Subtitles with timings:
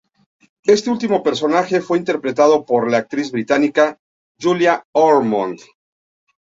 [0.63, 3.99] Este último personaje fue interpretado por la actriz británica
[4.41, 5.59] Julia Ormond.